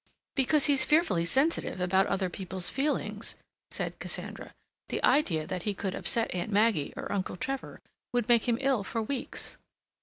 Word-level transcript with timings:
"Because 0.33 0.65
he's 0.65 0.83
fearfully 0.83 1.25
sensitive 1.25 1.79
about 1.79 2.07
other 2.07 2.27
people's 2.27 2.71
feelings," 2.71 3.35
said 3.69 3.99
Cassandra. 3.99 4.51
"The 4.89 5.03
idea 5.03 5.45
that 5.45 5.61
he 5.61 5.75
could 5.75 5.93
upset 5.93 6.33
Aunt 6.33 6.51
Maggie 6.51 6.91
or 6.97 7.11
Uncle 7.11 7.35
Trevor 7.35 7.81
would 8.11 8.27
make 8.27 8.47
him 8.49 8.57
ill 8.61 8.83
for 8.83 9.03
weeks." 9.03 9.57